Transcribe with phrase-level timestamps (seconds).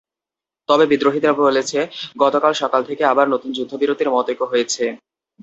[0.69, 1.79] তবে বিদ্রোহীরা বলেছে,
[2.19, 4.83] গতকাল সকাল থেকে আবার নতুন যুদ্ধবিরতির মতৈক্য হয়েছে।